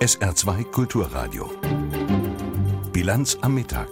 [0.00, 1.50] SR2 Kulturradio.
[2.92, 3.88] Bilanz am Mittag.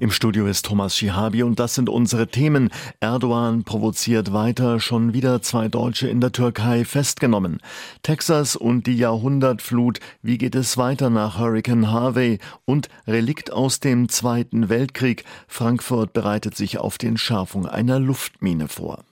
[0.00, 2.70] Im Studio ist Thomas Schihabi und das sind unsere Themen.
[2.98, 7.60] Erdogan provoziert weiter, schon wieder zwei Deutsche in der Türkei festgenommen.
[8.02, 12.40] Texas und die Jahrhundertflut, wie geht es weiter nach Hurricane Harvey?
[12.64, 19.04] Und Relikt aus dem Zweiten Weltkrieg, Frankfurt bereitet sich auf die Entschärfung einer Luftmine vor.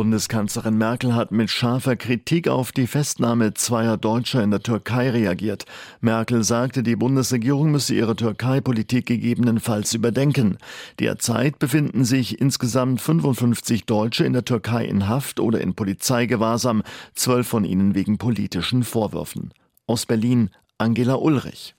[0.00, 5.66] Bundeskanzlerin Merkel hat mit scharfer Kritik auf die Festnahme zweier Deutscher in der Türkei reagiert.
[6.00, 10.56] Merkel sagte, die Bundesregierung müsse ihre Türkei-Politik gegebenenfalls überdenken.
[11.00, 16.82] Derzeit befinden sich insgesamt 55 Deutsche in der Türkei in Haft oder in Polizeigewahrsam,
[17.14, 19.52] zwölf von ihnen wegen politischen Vorwürfen.
[19.86, 20.48] Aus Berlin
[20.78, 21.74] Angela Ulrich.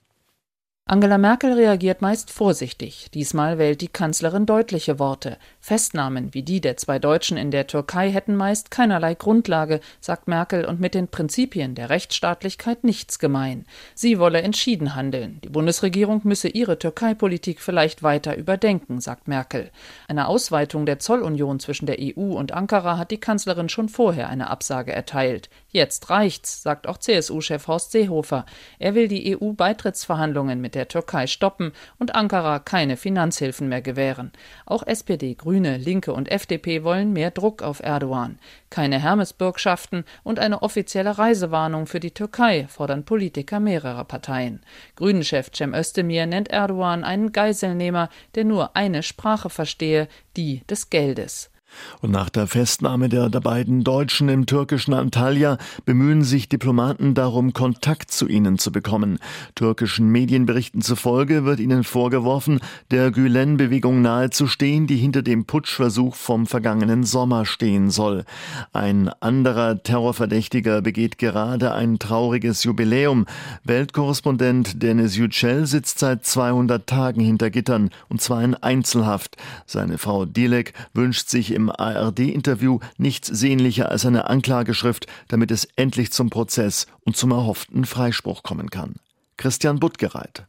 [0.84, 3.06] Angela Merkel reagiert meist vorsichtig.
[3.14, 5.38] Diesmal wählt die Kanzlerin deutliche Worte.
[5.60, 10.64] Festnahmen wie die der zwei Deutschen in der Türkei hätten meist keinerlei Grundlage, sagt Merkel,
[10.64, 13.64] und mit den Prinzipien der Rechtsstaatlichkeit nichts gemein.
[13.94, 15.40] Sie wolle entschieden handeln.
[15.44, 19.70] Die Bundesregierung müsse ihre Türkei-Politik vielleicht weiter überdenken, sagt Merkel.
[20.08, 24.50] Eine Ausweitung der Zollunion zwischen der EU und Ankara hat die Kanzlerin schon vorher eine
[24.50, 25.48] Absage erteilt.
[25.74, 28.44] Jetzt reicht's, sagt auch CSU-Chef Horst Seehofer.
[28.78, 34.32] Er will die EU-Beitrittsverhandlungen mit der Türkei stoppen und Ankara keine Finanzhilfen mehr gewähren.
[34.66, 38.38] Auch SPD, Grüne, Linke und FDP wollen mehr Druck auf Erdogan.
[38.68, 44.60] Keine Hermesbürgschaften und eine offizielle Reisewarnung für die Türkei fordern Politiker mehrerer Parteien.
[44.96, 51.51] Grünen-Chef Cem Özdemir nennt Erdogan einen Geiselnehmer, der nur eine Sprache verstehe, die des Geldes.
[52.00, 57.52] Und nach der Festnahme der, der beiden Deutschen im türkischen Antalya bemühen sich Diplomaten darum,
[57.52, 59.18] Kontakt zu ihnen zu bekommen.
[59.54, 67.04] Türkischen Medienberichten zufolge wird ihnen vorgeworfen, der Gülen-Bewegung nahezustehen, die hinter dem Putschversuch vom vergangenen
[67.04, 68.24] Sommer stehen soll.
[68.72, 73.26] Ein anderer Terrorverdächtiger begeht gerade ein trauriges Jubiläum.
[73.64, 79.36] Weltkorrespondent Dennis Yücel sitzt seit 200 Tagen hinter Gittern, und zwar in Einzelhaft.
[79.66, 85.68] Seine Frau Dilek wünscht sich im im ARD-Interview nichts sehnlicher als eine Anklageschrift, damit es
[85.76, 88.96] endlich zum Prozess und zum erhofften Freispruch kommen kann.
[89.36, 90.46] Christian Buttgereit.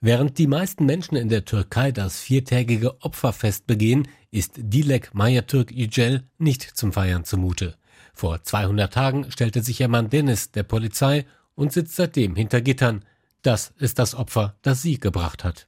[0.00, 6.24] Während die meisten Menschen in der Türkei das viertägige Opferfest begehen, ist Dilek Mayatürk Yücel
[6.38, 7.74] nicht zum Feiern zumute.
[8.14, 13.04] Vor 200 Tagen stellte sich ihr Mann Dennis der Polizei und sitzt seitdem hinter Gittern.
[13.42, 15.66] Das ist das Opfer, das sie gebracht hat.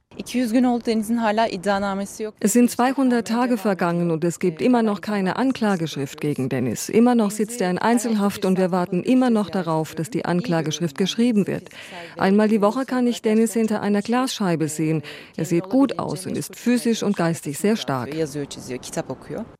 [2.39, 6.89] Es sind 200 Tage vergangen und es gibt immer noch keine Anklageschrift gegen Dennis.
[6.89, 10.97] Immer noch sitzt er in Einzelhaft und wir warten immer noch darauf, dass die Anklageschrift
[10.97, 11.69] geschrieben wird.
[12.17, 15.01] Einmal die Woche kann ich Dennis hinter einer Glasscheibe sehen.
[15.35, 18.13] Er sieht gut aus und ist physisch und geistig sehr stark.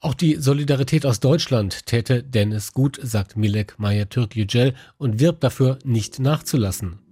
[0.02, 5.80] Auch die Solidarität aus Deutschland täte Dennis gut, sagt Milek Maya-Türk Yücel und wirbt dafür,
[5.84, 7.03] nicht nachzulassen.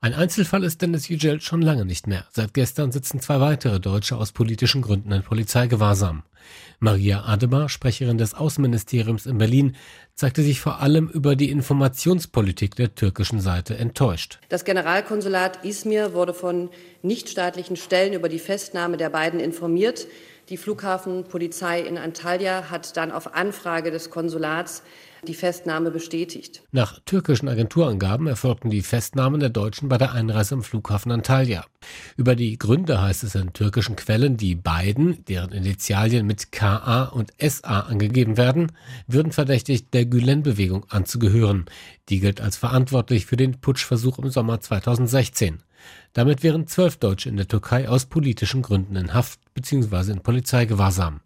[0.00, 2.24] Ein Einzelfall ist Dennis Yücel schon lange nicht mehr.
[2.30, 6.22] Seit gestern sitzen zwei weitere Deutsche aus politischen Gründen in Polizeigewahrsam.
[6.78, 9.74] Maria Ademar, Sprecherin des Außenministeriums in Berlin,
[10.14, 14.38] zeigte sich vor allem über die Informationspolitik der türkischen Seite enttäuscht.
[14.48, 16.70] Das Generalkonsulat Izmir wurde von
[17.02, 20.06] nichtstaatlichen Stellen über die Festnahme der beiden informiert.
[20.48, 24.82] Die Flughafenpolizei in Antalya hat dann auf Anfrage des Konsulats
[25.26, 26.62] die Festnahme bestätigt.
[26.70, 31.66] Nach türkischen Agenturangaben erfolgten die Festnahmen der Deutschen bei der Einreise im Flughafen Antalya.
[32.16, 37.32] Über die Gründe heißt es in türkischen Quellen, die beiden, deren Initialien mit KA und
[37.38, 38.72] SA angegeben werden,
[39.06, 41.66] würden verdächtigt, der Gülen-Bewegung anzugehören.
[42.08, 45.62] Die gilt als verantwortlich für den Putschversuch im Sommer 2016.
[46.12, 50.12] Damit wären zwölf Deutsche in der Türkei aus politischen Gründen in Haft bzw.
[50.12, 51.20] in Polizeigewahrsam.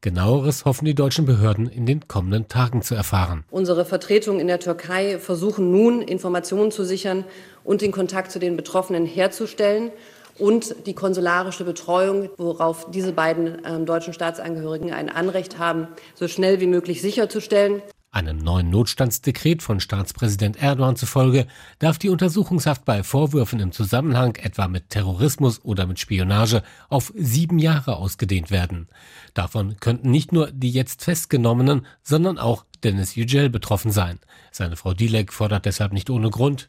[0.00, 3.44] Genaueres hoffen die deutschen Behörden in den kommenden Tagen zu erfahren.
[3.50, 7.24] Unsere Vertretungen in der Türkei versuchen nun, Informationen zu sichern
[7.64, 9.90] und den Kontakt zu den Betroffenen herzustellen
[10.38, 16.60] und die konsularische Betreuung, worauf diese beiden äh, deutschen Staatsangehörigen ein Anrecht haben, so schnell
[16.60, 17.82] wie möglich sicherzustellen.
[18.10, 21.46] Einem neuen Notstandsdekret von Staatspräsident Erdogan zufolge
[21.78, 27.58] darf die Untersuchungshaft bei Vorwürfen im Zusammenhang etwa mit Terrorismus oder mit Spionage auf sieben
[27.58, 28.88] Jahre ausgedehnt werden.
[29.34, 34.18] Davon könnten nicht nur die jetzt Festgenommenen, sondern auch Dennis Yücel betroffen seien.
[34.52, 36.68] Seine Frau Dilek fordert deshalb nicht ohne Grund.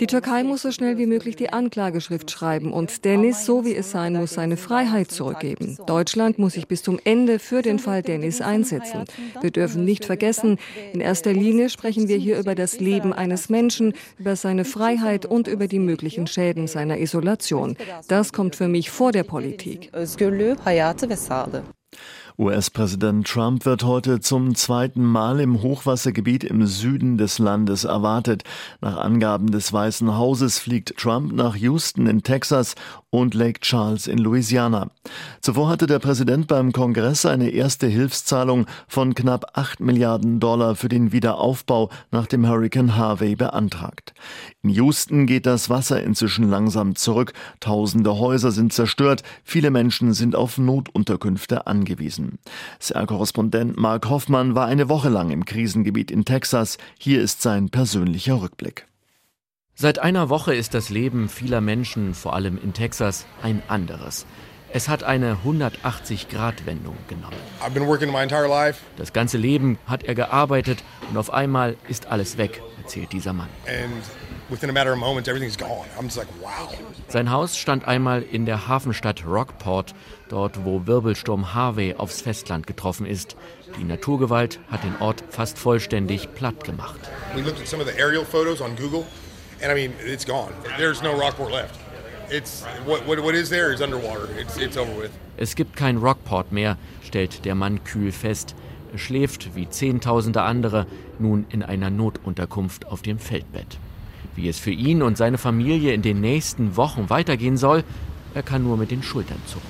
[0.00, 3.90] Die Türkei muss so schnell wie möglich die Anklageschrift schreiben und Dennis, so wie es
[3.90, 5.76] sein muss, seine Freiheit zurückgeben.
[5.86, 9.04] Deutschland muss sich bis zum Ende für den Fall Dennis einsetzen.
[9.40, 10.58] Wir dürfen nicht vergessen,
[10.92, 15.48] in erster Linie sprechen wir hier über das Leben eines Menschen, über seine Freiheit und
[15.48, 17.76] über die möglichen Schäden seiner Isolation.
[18.08, 19.90] Das kommt für mich vor der Politik.
[22.40, 28.44] US-Präsident Trump wird heute zum zweiten Mal im Hochwassergebiet im Süden des Landes erwartet.
[28.80, 32.76] Nach Angaben des Weißen Hauses fliegt Trump nach Houston in Texas
[33.10, 34.90] und Lake Charles in Louisiana.
[35.42, 40.88] Zuvor hatte der Präsident beim Kongress eine erste Hilfszahlung von knapp 8 Milliarden Dollar für
[40.88, 44.14] den Wiederaufbau nach dem Hurricane Harvey beantragt.
[44.62, 47.34] In Houston geht das Wasser inzwischen langsam zurück.
[47.58, 49.24] Tausende Häuser sind zerstört.
[49.44, 52.29] Viele Menschen sind auf Notunterkünfte angewiesen.
[52.78, 56.78] SR-Korrespondent Mark Hoffmann war eine Woche lang im Krisengebiet in Texas.
[56.98, 58.86] Hier ist sein persönlicher Rückblick.
[59.74, 64.26] Seit einer Woche ist das Leben vieler Menschen, vor allem in Texas, ein anderes.
[64.72, 67.36] Es hat eine 180-Grad-Wendung genommen.
[68.96, 73.48] Das ganze Leben hat er gearbeitet und auf einmal ist alles weg, erzählt dieser Mann.
[77.08, 79.94] Sein Haus stand einmal in der Hafenstadt Rockport,
[80.28, 83.36] dort wo Wirbelsturm Harvey aufs Festland getroffen ist.
[83.78, 87.00] Die Naturgewalt hat den Ort fast vollständig platt gemacht.
[87.34, 89.04] We looked at some of the aerial photos on Google
[89.62, 90.52] and I mean, it's gone.
[90.78, 91.78] There's no Rockport left.
[92.30, 94.28] It's what, what, what is there is underwater.
[94.38, 95.10] It's, it's over with.
[95.36, 98.54] Es gibt kein Rockport mehr, stellt der Mann kühl fest.
[98.92, 100.86] Er schläft wie Zehntausende andere
[101.18, 103.78] nun in einer Notunterkunft auf dem Feldbett.
[104.40, 107.84] Wie es für ihn und seine Familie in den nächsten Wochen weitergehen soll,
[108.32, 109.68] er kann nur mit den Schultern zucken.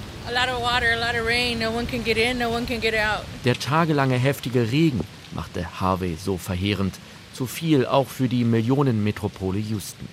[3.45, 5.01] Der tagelange heftige Regen
[5.35, 6.95] machte Harvey so verheerend,
[7.33, 10.07] zu viel auch für die Millionenmetropole Houston.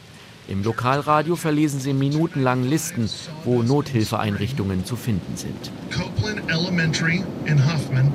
[0.47, 3.07] Im Lokalradio verlesen sie minutenlang Listen,
[3.43, 5.71] wo Nothilfeeinrichtungen zu finden sind.
[5.93, 8.11] Copeland Elementary in Huffman.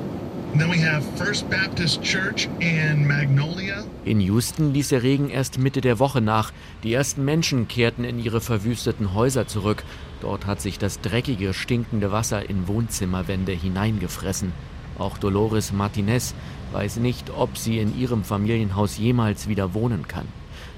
[0.55, 3.83] Then we have First Baptist Church in Magnolia.
[4.05, 6.51] In Houston ließ der Regen erst Mitte der Woche nach.
[6.83, 9.83] Die ersten Menschen kehrten in ihre verwüsteten Häuser zurück.
[10.21, 14.53] Dort hat sich das dreckige, stinkende Wasser in Wohnzimmerwände hineingefressen.
[14.99, 16.35] Auch Dolores Martinez
[16.71, 20.27] weiß nicht, ob sie in ihrem Familienhaus jemals wieder wohnen kann.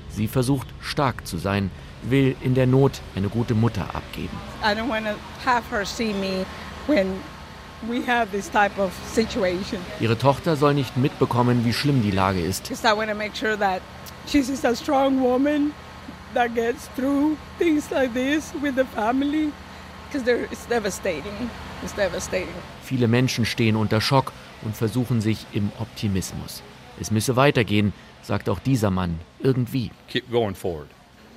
[0.09, 1.69] Sie versucht stark zu sein,
[2.01, 4.37] will in der Not eine gute Mutter abgeben.
[9.99, 12.71] Ihre Tochter soll nicht mitbekommen, wie schlimm die Lage ist.
[16.35, 19.51] that gets through things like this with the family
[20.11, 21.49] because it's devastating.
[21.81, 22.53] It's devastating.
[22.83, 26.61] Viele Menschen stehen unter Schock und versuchen sich im Optimismus.
[26.99, 29.91] Es müsse weitergehen, sagt auch dieser Mann, irgendwie.
[30.09, 30.87] Keep going forward.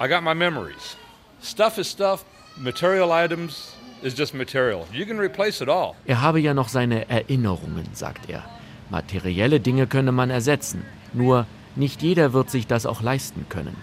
[0.00, 0.96] I got my memories.
[1.42, 2.24] Stuff is stuff,
[2.56, 3.72] material items
[4.02, 4.86] is just material.
[4.92, 5.94] You can replace it all.
[6.06, 8.44] Er habe ja noch seine Erinnerungen, sagt er.
[8.90, 11.46] Materielle Dinge könne man ersetzen, nur
[11.76, 13.76] nicht jeder wird sich das auch leisten können.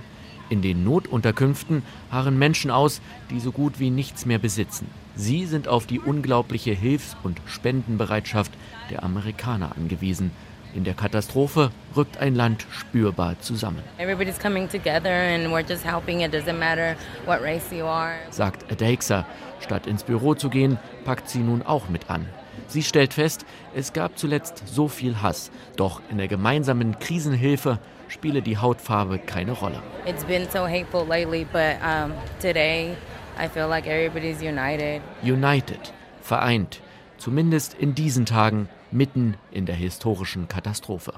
[0.50, 3.02] In den Notunterkünften harren Menschen aus,
[3.32, 4.88] die so gut wie nichts mehr besitzen.
[5.16, 8.52] Sie sind auf die unglaubliche Hilfs- und Spendenbereitschaft
[8.92, 10.32] der Amerikaner angewiesen.
[10.76, 13.82] In der Katastrophe rückt ein Land spürbar zusammen.
[18.30, 19.26] Sagt Adeixa.
[19.66, 22.30] Statt ins Büro zu gehen, packt sie nun auch mit an.
[22.68, 28.44] Sie stellt fest, es gab zuletzt so viel Hass, doch in der gemeinsamen Krisenhilfe spiele
[28.44, 29.82] die Hautfarbe keine Rolle.
[30.06, 32.96] It's been so hateful lately, but um, today
[33.40, 35.02] I feel like everybody's united.
[35.24, 35.80] United,
[36.22, 36.80] vereint,
[37.18, 41.14] zumindest in diesen Tagen mitten in der historischen Katastrophe.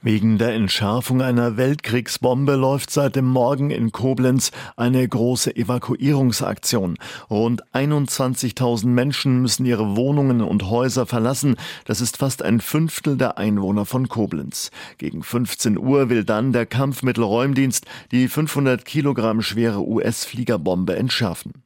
[0.00, 6.98] Wegen der Entschärfung einer Weltkriegsbombe läuft seit dem Morgen in Koblenz eine große Evakuierungsaktion.
[7.28, 11.56] Rund 21.000 Menschen müssen ihre Wohnungen und Häuser verlassen.
[11.84, 14.70] Das ist fast ein Fünftel der Einwohner von Koblenz.
[14.98, 21.64] Gegen 15 Uhr will dann der Kampfmittelräumdienst die 500 Kilogramm schwere US-Fliegerbombe entschärfen.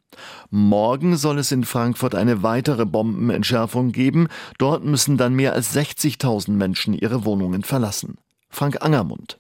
[0.51, 4.29] Morgen soll es in Frankfurt eine weitere Bombenentschärfung geben.
[4.59, 8.17] Dort müssen dann mehr als 60.000 Menschen ihre Wohnungen verlassen.
[8.53, 9.37] Frank Angermund.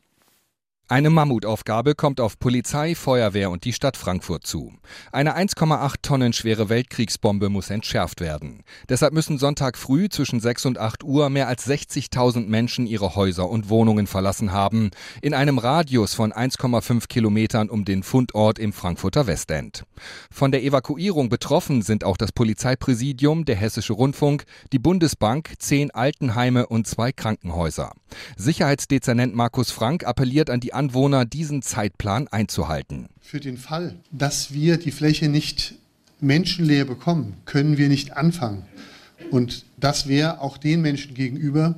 [0.92, 4.74] Eine Mammutaufgabe kommt auf Polizei, Feuerwehr und die Stadt Frankfurt zu.
[5.10, 8.62] Eine 1,8 Tonnen schwere Weltkriegsbombe muss entschärft werden.
[8.90, 13.48] Deshalb müssen Sonntag früh zwischen 6 und 8 Uhr mehr als 60.000 Menschen ihre Häuser
[13.48, 14.90] und Wohnungen verlassen haben,
[15.22, 19.84] in einem Radius von 1,5 Kilometern um den Fundort im Frankfurter Westend.
[20.30, 24.44] Von der Evakuierung betroffen sind auch das Polizeipräsidium, der Hessische Rundfunk,
[24.74, 27.92] die Bundesbank, zehn Altenheime und zwei Krankenhäuser.
[28.36, 33.06] Sicherheitsdezernent Markus Frank appelliert an die Anwohner, diesen Zeitplan einzuhalten.
[33.20, 35.76] Für den Fall, dass wir die Fläche nicht
[36.20, 38.64] menschenleer bekommen, können wir nicht anfangen.
[39.30, 41.76] Und das wäre auch den Menschen gegenüber,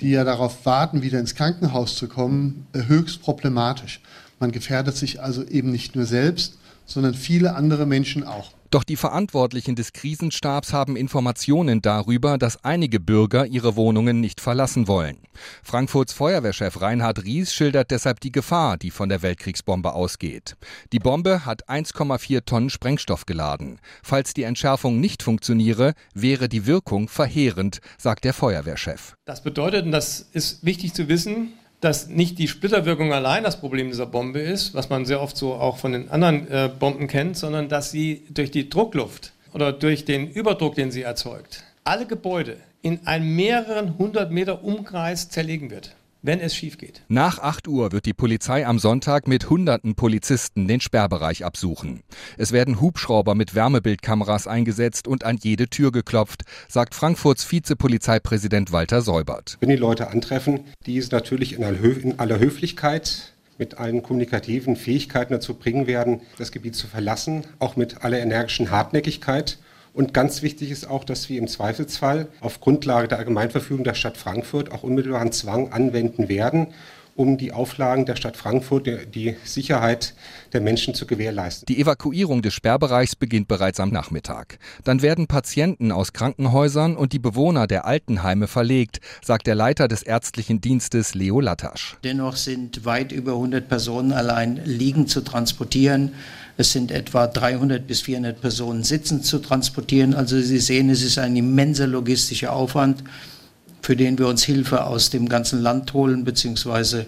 [0.00, 4.00] die ja darauf warten, wieder ins Krankenhaus zu kommen, höchst problematisch.
[4.40, 8.52] Man gefährdet sich also eben nicht nur selbst, sondern viele andere Menschen auch.
[8.70, 14.88] Doch die Verantwortlichen des Krisenstabs haben Informationen darüber, dass einige Bürger ihre Wohnungen nicht verlassen
[14.88, 15.18] wollen.
[15.62, 20.56] Frankfurts Feuerwehrchef Reinhard Ries schildert deshalb die Gefahr, die von der Weltkriegsbombe ausgeht.
[20.92, 23.78] Die Bombe hat 1,4 Tonnen Sprengstoff geladen.
[24.02, 29.14] Falls die Entschärfung nicht funktioniere, wäre die Wirkung verheerend, sagt der Feuerwehrchef.
[29.24, 33.88] Das bedeutet, und das ist wichtig zu wissen, dass nicht die Splitterwirkung allein das Problem
[33.88, 37.36] dieser Bombe ist, was man sehr oft so auch von den anderen äh, Bomben kennt,
[37.36, 42.56] sondern dass sie durch die Druckluft oder durch den Überdruck, den sie erzeugt, alle Gebäude
[42.82, 45.94] in einen mehreren hundert Meter Umkreis zerlegen wird
[46.26, 47.02] wenn es schief geht.
[47.08, 52.02] Nach 8 Uhr wird die Polizei am Sonntag mit hunderten Polizisten den Sperrbereich absuchen.
[52.36, 59.02] Es werden Hubschrauber mit Wärmebildkameras eingesetzt und an jede Tür geklopft, sagt Frankfurts Vizepolizeipräsident Walter
[59.02, 59.56] Säubert.
[59.60, 61.64] Wenn die Leute antreffen, die es natürlich in
[62.18, 68.04] aller Höflichkeit mit allen kommunikativen Fähigkeiten dazu bringen werden, das Gebiet zu verlassen, auch mit
[68.04, 69.58] aller energischen Hartnäckigkeit
[69.96, 74.18] und ganz wichtig ist auch, dass wir im Zweifelsfall auf Grundlage der Allgemeinverfügung der Stadt
[74.18, 76.66] Frankfurt auch unmittelbaren Zwang anwenden werden,
[77.16, 80.14] um die Auflagen der Stadt Frankfurt, die Sicherheit
[80.52, 81.66] der Menschen zu gewährleisten.
[81.66, 84.58] Die Evakuierung des Sperrbereichs beginnt bereits am Nachmittag.
[84.84, 90.02] Dann werden Patienten aus Krankenhäusern und die Bewohner der Altenheime verlegt, sagt der Leiter des
[90.02, 91.96] ärztlichen Dienstes Leo Lattasch.
[92.04, 96.12] Dennoch sind weit über 100 Personen allein liegend zu transportieren.
[96.58, 100.14] Es sind etwa 300 bis 400 Personen sitzend zu transportieren.
[100.14, 103.02] Also Sie sehen, es ist ein immenser logistischer Aufwand,
[103.86, 107.06] für den wir uns Hilfe aus dem ganzen Land holen, beziehungsweise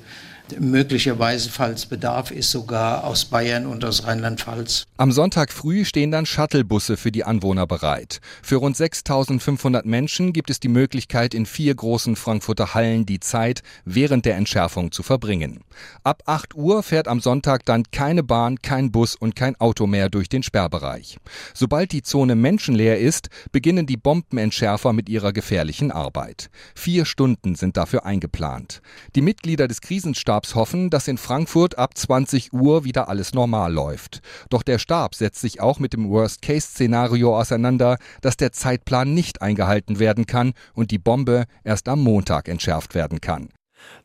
[0.59, 4.87] möglicherweise, falls Bedarf ist, sogar aus Bayern und aus Rheinland-Pfalz.
[4.97, 8.21] Am Sonntag früh stehen dann Shuttlebusse für die Anwohner bereit.
[8.43, 13.63] Für rund 6500 Menschen gibt es die Möglichkeit, in vier großen Frankfurter Hallen die Zeit
[13.85, 15.61] während der Entschärfung zu verbringen.
[16.03, 20.09] Ab 8 Uhr fährt am Sonntag dann keine Bahn, kein Bus und kein Auto mehr
[20.09, 21.19] durch den Sperrbereich.
[21.55, 26.51] Sobald die Zone menschenleer ist, beginnen die Bombenentschärfer mit ihrer gefährlichen Arbeit.
[26.75, 28.81] Vier Stunden sind dafür eingeplant.
[29.15, 33.73] Die Mitglieder des Krisenstabs Stabs hoffen, dass in Frankfurt ab 20 Uhr wieder alles normal
[33.73, 34.21] läuft.
[34.51, 39.99] Doch der Stab setzt sich auch mit dem Worst-Case-Szenario auseinander, dass der Zeitplan nicht eingehalten
[39.99, 43.49] werden kann und die Bombe erst am Montag entschärft werden kann.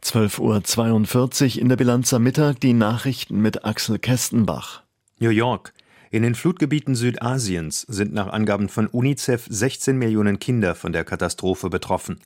[0.01, 4.81] 12.42 Uhr in der Bilanz am Mittag die Nachrichten mit Axel Kestenbach.
[5.19, 5.71] New York.
[6.09, 11.69] In den Flutgebieten Südasiens sind nach Angaben von UNICEF 16 Millionen Kinder von der Katastrophe
[11.69, 12.19] betroffen.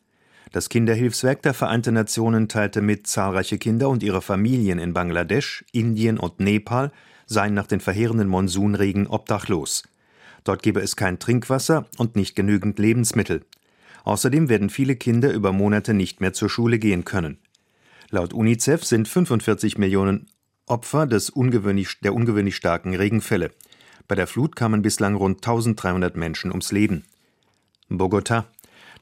[0.52, 6.18] Das Kinderhilfswerk der Vereinten Nationen teilte mit, zahlreiche Kinder und ihre Familien in Bangladesch, Indien
[6.18, 6.92] und Nepal
[7.26, 9.84] seien nach den verheerenden Monsunregen obdachlos.
[10.44, 13.46] Dort gebe es kein Trinkwasser und nicht genügend Lebensmittel.
[14.06, 17.40] Außerdem werden viele Kinder über Monate nicht mehr zur Schule gehen können.
[18.10, 20.28] Laut UNICEF sind 45 Millionen
[20.66, 23.52] Opfer des ungewöhnlich, der ungewöhnlich starken Regenfälle.
[24.08, 27.04] Bei der Flut kamen bislang rund 1300 Menschen ums Leben.
[27.90, 28.46] Bogota.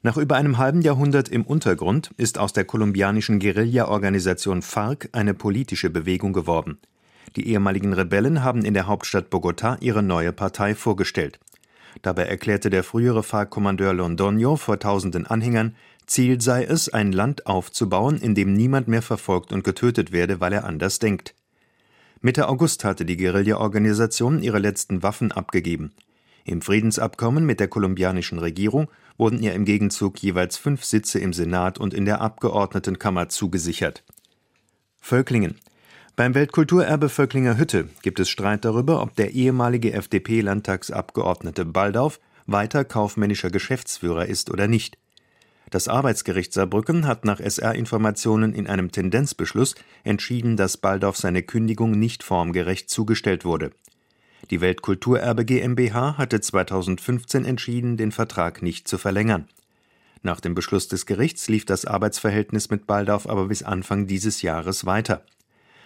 [0.02, 5.90] Nach über einem halben Jahrhundert im Untergrund ist aus der kolumbianischen Guerilla-Organisation FARC eine politische
[5.90, 6.78] Bewegung geworden.
[7.36, 11.40] Die ehemaligen Rebellen haben in der Hauptstadt Bogotá ihre neue Partei vorgestellt.
[12.02, 15.76] Dabei erklärte der frühere FARC-Kommandeur Londoño vor tausenden Anhängern,
[16.06, 20.54] Ziel sei es, ein Land aufzubauen, in dem niemand mehr verfolgt und getötet werde, weil
[20.54, 21.34] er anders denkt.
[22.22, 25.94] Mitte August hatte die Guerilla-Organisation ihre letzten Waffen abgegeben.
[26.44, 28.88] Im Friedensabkommen mit der kolumbianischen Regierung
[29.18, 34.04] wurden ihr im Gegenzug jeweils fünf Sitze im Senat und in der Abgeordnetenkammer zugesichert.
[35.00, 35.56] Völklingen.
[36.16, 43.50] Beim Weltkulturerbe Völklinger Hütte gibt es Streit darüber, ob der ehemalige FDP-Landtagsabgeordnete Baldauf weiter kaufmännischer
[43.50, 44.98] Geschäftsführer ist oder nicht.
[45.72, 52.24] Das Arbeitsgericht Saarbrücken hat nach SR-Informationen in einem Tendenzbeschluss entschieden, dass Baldauf seine Kündigung nicht
[52.24, 53.72] formgerecht zugestellt wurde.
[54.52, 59.48] Die Weltkulturerbe GmbH hatte 2015 entschieden, den Vertrag nicht zu verlängern.
[60.22, 64.86] Nach dem Beschluss des Gerichts lief das Arbeitsverhältnis mit Baldauf aber bis Anfang dieses Jahres
[64.86, 65.24] weiter.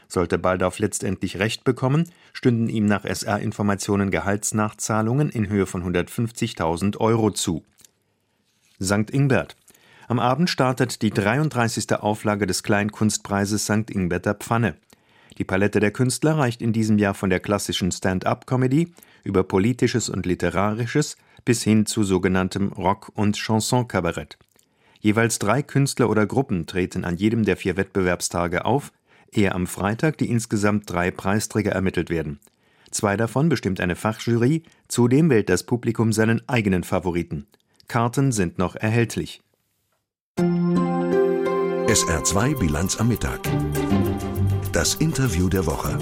[0.07, 7.31] Sollte Baldauf letztendlich Recht bekommen, stünden ihm nach SR-Informationen Gehaltsnachzahlungen in Höhe von 150.000 Euro
[7.31, 7.63] zu.
[8.81, 9.11] St.
[9.11, 9.55] Ingbert
[10.09, 11.93] am Abend startet die 33.
[11.93, 13.91] Auflage des Kleinkunstpreises St.
[13.91, 14.75] Ingberter Pfanne.
[15.37, 18.93] Die Palette der Künstler reicht in diesem Jahr von der klassischen Stand-up-Comedy
[19.23, 24.37] über politisches und literarisches bis hin zu sogenanntem Rock- und Chanson-Kabarett.
[24.99, 28.91] Jeweils drei Künstler oder Gruppen treten an jedem der vier Wettbewerbstage auf,
[29.31, 32.39] ehe am Freitag die insgesamt drei Preisträger ermittelt werden.
[32.91, 37.47] Zwei davon bestimmt eine Fachjury, zudem wählt das Publikum seinen eigenen Favoriten.
[37.87, 39.41] Karten sind noch erhältlich.
[40.37, 43.39] SR2 Bilanz am Mittag.
[44.71, 45.97] Das Interview der Woche.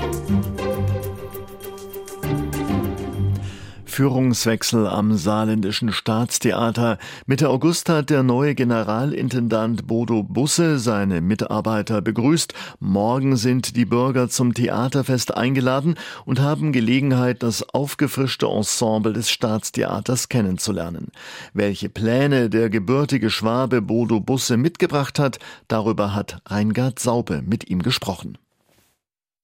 [3.86, 6.98] Führungswechsel am Saarländischen Staatstheater.
[7.26, 12.54] Mitte August hat der neue Generalintendant Bodo Busse seine Mitarbeiter begrüßt.
[12.80, 15.96] Morgen sind die Bürger zum Theaterfest eingeladen
[16.26, 21.08] und haben Gelegenheit, das aufgefrischte Ensemble des Staatstheaters kennenzulernen.
[21.54, 27.82] Welche Pläne der gebürtige Schwabe Bodo Busse mitgebracht hat, darüber hat Reingard Saupe mit ihm
[27.82, 28.38] gesprochen.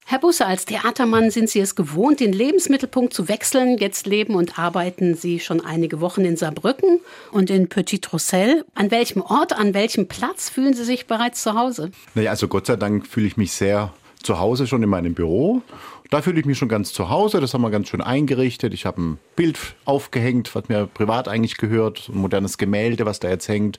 [0.06, 3.78] Herr Busse, als Theatermann sind Sie es gewohnt, den Lebensmittelpunkt zu wechseln.
[3.78, 7.00] Jetzt leben und arbeiten Sie schon einige Wochen in Saarbrücken
[7.32, 8.66] und in Petit Rossel.
[8.74, 11.90] An welchem Ort, an welchem Platz fühlen Sie sich bereits zu Hause?
[12.14, 15.62] Naja, also Gott sei Dank fühle ich mich sehr zu Hause schon in meinem Büro.
[16.10, 17.40] Da fühle ich mich schon ganz zu Hause.
[17.40, 18.74] Das haben wir ganz schön eingerichtet.
[18.74, 22.10] Ich habe ein Bild aufgehängt, was mir privat eigentlich gehört.
[22.10, 23.78] Ein modernes Gemälde, was da jetzt hängt.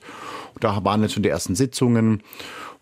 [0.58, 2.22] Da waren jetzt schon die ersten Sitzungen.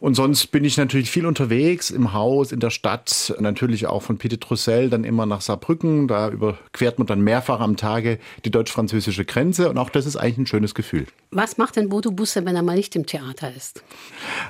[0.04, 4.18] Und sonst bin ich natürlich viel unterwegs im Haus, in der Stadt, natürlich auch von
[4.18, 6.08] Petit Trussel dann immer nach Saarbrücken.
[6.08, 10.36] Da überquert man dann mehrfach am Tage die deutsch-französische Grenze und auch das ist eigentlich
[10.36, 11.06] ein schönes Gefühl.
[11.30, 13.82] Was macht denn Bodo Busse, wenn er mal nicht im Theater ist?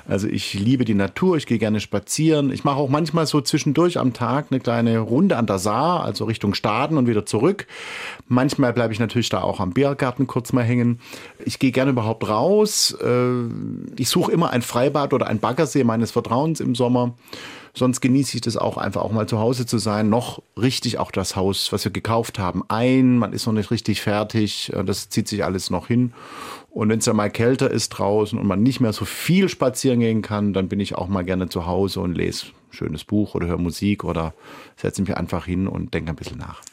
[0.09, 2.51] Also ich liebe die Natur, ich gehe gerne spazieren.
[2.51, 6.25] Ich mache auch manchmal so zwischendurch am Tag eine kleine Runde an der Saar, also
[6.25, 7.65] Richtung Staden und wieder zurück.
[8.27, 10.99] Manchmal bleibe ich natürlich da auch am Biergarten kurz mal hängen.
[11.45, 12.93] Ich gehe gerne überhaupt raus.
[13.01, 13.45] Äh,
[13.95, 17.13] ich suche immer ein Freibad oder ein Baggersee meines Vertrauens im Sommer.
[17.75, 20.09] Sonst genieße ich das auch einfach auch mal zu Hause zu sein.
[20.09, 23.19] Noch richtig auch das Haus, was wir gekauft haben, ein.
[23.19, 24.71] Man ist noch nicht richtig fertig.
[24.85, 26.13] Das zieht sich alles noch hin.
[26.71, 29.99] Und wenn es dann mal kälter ist draußen und man nicht mehr so viel spazieren
[29.99, 33.35] gehen kann, dann bin ich auch mal gerne zu Hause und lese ein schönes Buch
[33.35, 34.33] oder höre Musik oder
[34.77, 36.63] setze mich einfach hin und denke ein bisschen nach.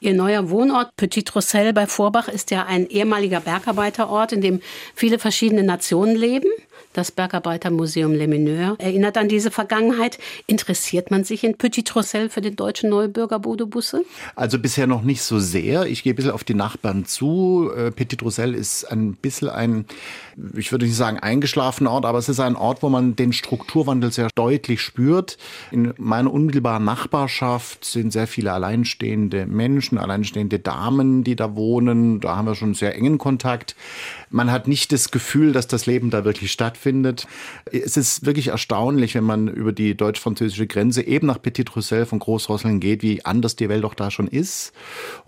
[0.00, 4.60] Ihr neuer Wohnort Petit Rossel bei Vorbach ist ja ein ehemaliger Bergarbeiterort, in dem
[4.94, 6.50] viele verschiedene Nationen leben.
[6.92, 10.18] Das Bergarbeitermuseum Le Mineur erinnert an diese Vergangenheit.
[10.46, 14.04] Interessiert man sich in Petit Rossel für den deutschen Neubürger Bodo Busse?
[14.36, 15.86] Also bisher noch nicht so sehr.
[15.86, 17.70] Ich gehe ein bisschen auf die Nachbarn zu.
[17.74, 19.86] Äh, Petit Rossel ist ein bisschen ein,
[20.54, 24.12] ich würde nicht sagen eingeschlafener Ort, aber es ist ein Ort, wo man den Strukturwandel
[24.12, 25.38] sehr deutlich spürt.
[25.70, 32.20] In meiner unmittelbaren Nachbarschaft sind sehr viele alleinstehende Menschen, alleinstehende Damen, die da wohnen.
[32.20, 33.76] Da haben wir schon sehr engen Kontakt.
[34.28, 36.81] Man hat nicht das Gefühl, dass das Leben da wirklich stattfindet.
[37.70, 42.18] Es ist wirklich erstaunlich, wenn man über die deutsch-französische Grenze eben nach Petit Roussel von
[42.18, 44.72] Großrosseln geht, wie anders die Welt doch da schon ist.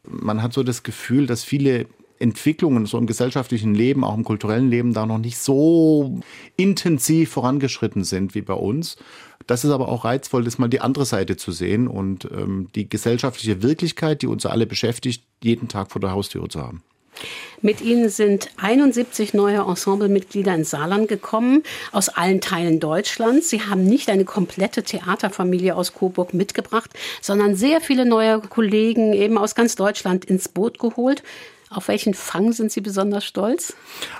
[0.08, 1.86] Man hat so das Gefühl, dass viele
[2.18, 6.20] Entwicklungen so im gesellschaftlichen Leben, auch im kulturellen Leben da noch nicht so
[6.56, 8.96] intensiv vorangeschritten sind wie bei uns.
[9.46, 12.88] Das ist aber auch reizvoll, das mal die andere Seite zu sehen und ähm, die
[12.88, 16.82] gesellschaftliche Wirklichkeit, die uns alle beschäftigt, jeden Tag vor der Haustüre zu haben.
[17.62, 23.48] Mit ihnen sind 71 neue Ensemblemitglieder ins Saarland gekommen, aus allen Teilen Deutschlands.
[23.48, 26.90] Sie haben nicht eine komplette Theaterfamilie aus Coburg mitgebracht,
[27.22, 31.22] sondern sehr viele neue Kollegen eben aus ganz Deutschland ins Boot geholt.
[31.70, 33.74] Auf welchen Fang sind Sie besonders stolz?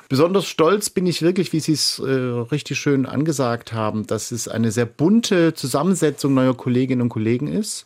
[0.08, 4.48] Besonders stolz bin ich wirklich, wie Sie es äh, richtig schön angesagt haben, dass es
[4.48, 7.84] eine sehr bunte Zusammensetzung neuer Kolleginnen und Kollegen ist.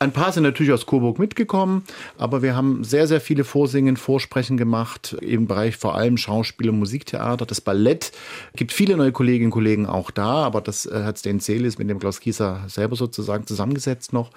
[0.00, 1.82] Ein paar sind natürlich aus Coburg mitgekommen,
[2.18, 6.78] aber wir haben sehr, sehr viele Vorsingen, Vorsprechen gemacht im Bereich vor allem Schauspiel und
[6.78, 7.46] Musiktheater.
[7.46, 8.12] Das Ballett
[8.54, 11.90] gibt viele neue Kolleginnen und Kollegen auch da, aber das äh, hat Sten Celis mit
[11.90, 14.30] dem Klaus Kieser selber sozusagen zusammengesetzt noch.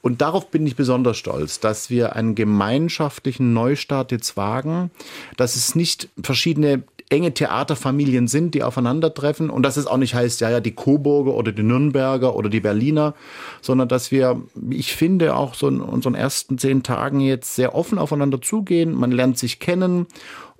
[0.00, 4.92] Und darauf bin ich besonders stolz, dass wir einen gemeinschaftlichen Neustart jetzt wagen,
[5.36, 10.40] dass es nicht verschiedene enge Theaterfamilien sind, die aufeinandertreffen und dass es auch nicht heißt,
[10.40, 13.14] ja, ja, die Coburger oder die Nürnberger oder die Berliner,
[13.60, 17.98] sondern dass wir, ich finde, auch so in unseren ersten zehn Tagen jetzt sehr offen
[17.98, 18.94] aufeinander zugehen.
[18.94, 20.06] Man lernt sich kennen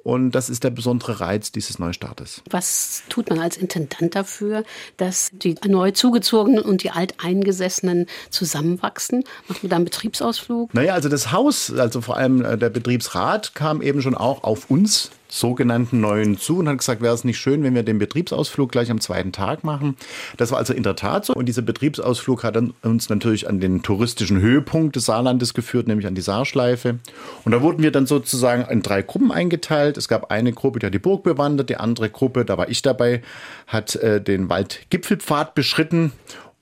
[0.02, 2.42] und das ist der besondere Reiz dieses Neustartes.
[2.50, 4.64] Was tut man als Intendant dafür,
[4.96, 9.24] dass die neu zugezogenen und die alteingesessenen zusammenwachsen?
[9.46, 10.74] Macht man da einen Betriebsausflug?
[10.74, 14.70] Naja, also das Haus, also vor allem äh, der Betriebsrat kam eben schon auch auf
[14.70, 18.70] uns sogenannten neuen zu und hat gesagt, wäre es nicht schön, wenn wir den Betriebsausflug
[18.72, 19.96] gleich am zweiten Tag machen.
[20.36, 21.32] Das war also in der Tat so.
[21.32, 26.14] Und dieser Betriebsausflug hat uns natürlich an den touristischen Höhepunkt des Saarlandes geführt, nämlich an
[26.14, 26.98] die Saarschleife.
[27.44, 29.96] Und da wurden wir dann sozusagen in drei Gruppen eingeteilt.
[29.96, 32.82] Es gab eine Gruppe, die hat die Burg bewandert, die andere Gruppe, da war ich
[32.82, 33.22] dabei,
[33.66, 36.12] hat äh, den Waldgipfelpfad beschritten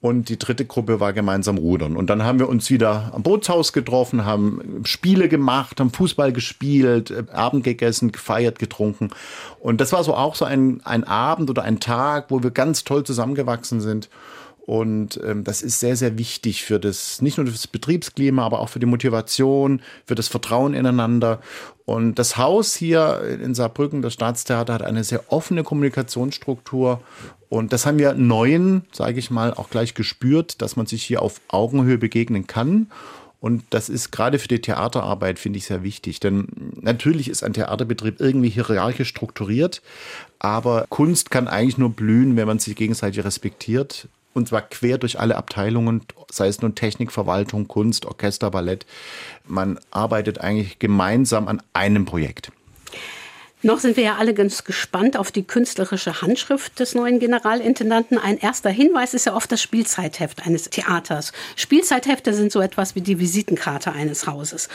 [0.00, 1.96] und die dritte Gruppe war gemeinsam rudern.
[1.96, 7.10] Und dann haben wir uns wieder am Bootshaus getroffen, haben Spiele gemacht, haben Fußball gespielt,
[7.10, 9.10] äh, Abend gegessen, gefeiert, getrunken.
[9.58, 12.84] Und das war so auch so ein, ein Abend oder ein Tag, wo wir ganz
[12.84, 14.08] toll zusammengewachsen sind.
[14.68, 18.60] Und ähm, das ist sehr, sehr wichtig für das, nicht nur für das Betriebsklima, aber
[18.60, 21.40] auch für die Motivation, für das Vertrauen ineinander.
[21.86, 27.00] Und das Haus hier in Saarbrücken, das Staatstheater, hat eine sehr offene Kommunikationsstruktur.
[27.48, 31.22] Und das haben wir neuen, sage ich mal, auch gleich gespürt, dass man sich hier
[31.22, 32.88] auf Augenhöhe begegnen kann.
[33.40, 36.20] Und das ist gerade für die Theaterarbeit, finde ich, sehr wichtig.
[36.20, 36.46] Denn
[36.78, 39.80] natürlich ist ein Theaterbetrieb irgendwie hierarchisch strukturiert,
[40.38, 45.18] aber Kunst kann eigentlich nur blühen, wenn man sich gegenseitig respektiert und zwar quer durch
[45.18, 48.86] alle Abteilungen, sei es nun Technik, Verwaltung, Kunst, Orchester, Ballett.
[49.46, 52.52] Man arbeitet eigentlich gemeinsam an einem Projekt.
[53.60, 58.16] Noch sind wir ja alle ganz gespannt auf die künstlerische Handschrift des neuen Generalintendanten.
[58.16, 61.32] Ein erster Hinweis ist ja oft das Spielzeitheft eines Theaters.
[61.56, 64.68] Spielzeithefte sind so etwas wie die Visitenkarte eines Hauses.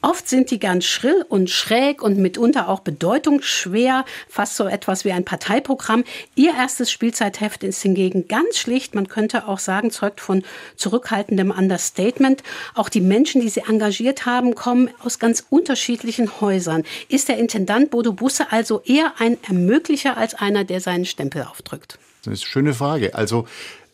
[0.00, 5.10] Oft sind die ganz schrill und schräg und mitunter auch bedeutungsschwer, fast so etwas wie
[5.10, 6.04] ein Parteiprogramm.
[6.36, 10.44] Ihr erstes Spielzeitheft ist hingegen ganz schlicht, man könnte auch sagen, zeugt von
[10.76, 12.44] zurückhaltendem Understatement.
[12.76, 16.84] Auch die Menschen, die sie engagiert haben, kommen aus ganz unterschiedlichen Häusern.
[17.08, 21.98] Ist der Intendant Bodo Busse also eher ein Ermöglicher als einer, der seinen Stempel aufdrückt?
[22.24, 23.14] Das ist eine schöne Frage.
[23.14, 23.48] Also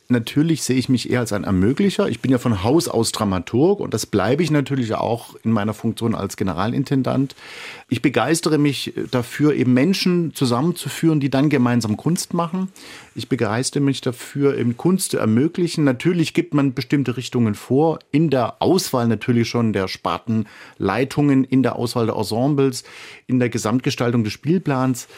[0.08, 2.08] Natürlich sehe ich mich eher als ein Ermöglicher.
[2.08, 5.72] Ich bin ja von Haus aus Dramaturg und das bleibe ich natürlich auch in meiner
[5.72, 7.34] Funktion als Generalintendant.
[7.88, 12.68] Ich begeistere mich dafür, eben Menschen zusammenzuführen, die dann gemeinsam Kunst machen.
[13.14, 15.84] Ich begeistere mich dafür, eben Kunst zu ermöglichen.
[15.84, 21.76] Natürlich gibt man bestimmte Richtungen vor, in der Auswahl natürlich schon der Spartenleitungen, in der
[21.76, 22.84] Auswahl der Ensembles,
[23.26, 25.08] in der Gesamtgestaltung des Spielplans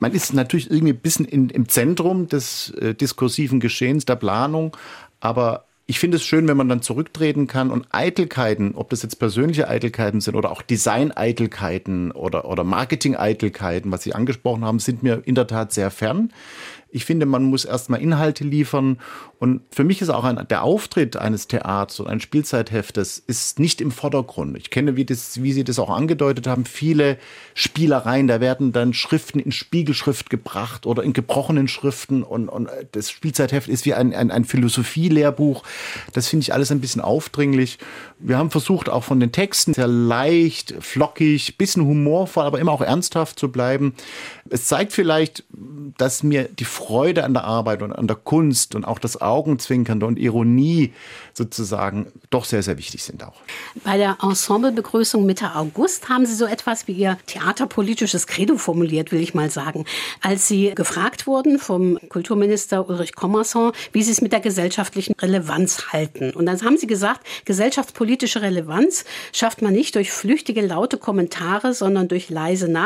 [0.00, 4.76] man ist natürlich irgendwie ein bisschen in, im Zentrum des äh, diskursiven Geschehens, der Planung,
[5.20, 9.16] aber ich finde es schön, wenn man dann zurücktreten kann und Eitelkeiten, ob das jetzt
[9.16, 15.22] persönliche Eitelkeiten sind oder auch Design-Eitelkeiten oder, oder Marketing-Eitelkeiten, was Sie angesprochen haben, sind mir
[15.24, 16.32] in der Tat sehr fern.
[16.92, 18.98] Ich finde, man muss erstmal Inhalte liefern.
[19.38, 23.80] Und für mich ist auch ein, der Auftritt eines Theaters oder eines Spielzeitheftes ist nicht
[23.80, 24.56] im Vordergrund.
[24.56, 27.16] Ich kenne, wie, das, wie Sie das auch angedeutet haben, viele
[27.54, 28.26] Spielereien.
[28.26, 32.22] Da werden dann Schriften in Spiegelschrift gebracht oder in gebrochenen Schriften.
[32.22, 35.62] Und, und das Spielzeitheft ist wie ein, ein, ein Philosophielehrbuch.
[36.12, 37.78] Das finde ich alles ein bisschen aufdringlich.
[38.18, 42.82] Wir haben versucht, auch von den Texten sehr leicht, flockig, bisschen humorvoll, aber immer auch
[42.82, 43.94] ernsthaft zu bleiben.
[44.50, 45.44] Es zeigt vielleicht,
[45.96, 50.06] dass mir die Freude an der Arbeit und an der Kunst und auch das Augenzwinkernde
[50.06, 50.92] und Ironie
[51.32, 53.36] sozusagen doch sehr, sehr wichtig sind auch.
[53.84, 59.20] Bei der Ensemblebegrüßung Mitte August haben Sie so etwas wie Ihr theaterpolitisches Credo formuliert, will
[59.20, 59.84] ich mal sagen.
[60.20, 65.92] Als Sie gefragt wurden vom Kulturminister Ulrich Kommerson, wie Sie es mit der gesellschaftlichen Relevanz
[65.92, 66.30] halten.
[66.32, 72.08] Und dann haben Sie gesagt, gesellschaftspolitische Relevanz schafft man nicht durch flüchtige, laute Kommentare, sondern
[72.08, 72.80] durch leise Nachdenken